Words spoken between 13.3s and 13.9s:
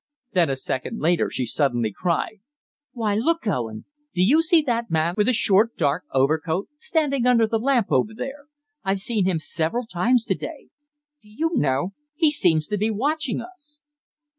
us!"